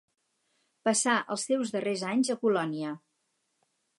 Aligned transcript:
Passà 0.89 1.17
els 1.35 1.43
seus 1.51 1.75
darrers 1.77 2.03
anys 2.13 2.33
a 2.37 2.39
Colònia. 2.47 2.97